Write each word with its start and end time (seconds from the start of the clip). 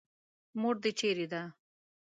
مور 0.61 0.75
دې 0.83 0.91
چېرې 0.99 1.25
ده. 1.31 1.41